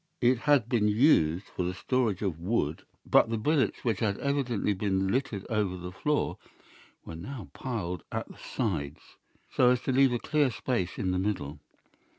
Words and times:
"It 0.19 0.39
had 0.39 0.67
been 0.67 0.87
used 0.87 1.45
for 1.45 1.61
the 1.61 1.75
storage 1.75 2.23
of 2.23 2.39
wood, 2.39 2.87
but 3.05 3.29
the 3.29 3.37
billets, 3.37 3.83
which 3.83 3.99
had 3.99 4.17
evidently 4.17 4.73
been 4.73 5.09
littered 5.09 5.45
over 5.47 5.77
the 5.77 5.91
floor, 5.91 6.39
were 7.05 7.15
now 7.15 7.51
piled 7.53 8.01
at 8.11 8.27
the 8.27 8.37
sides, 8.39 9.17
so 9.51 9.69
as 9.69 9.81
to 9.81 9.91
leave 9.91 10.11
a 10.11 10.17
clear 10.17 10.49
space 10.49 10.97
in 10.97 11.11
the 11.11 11.19
middle. 11.19 11.59